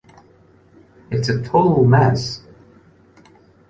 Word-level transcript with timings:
It's 1.11 1.29
a 1.29 1.43
total 1.43 1.85
mess. 1.85 2.41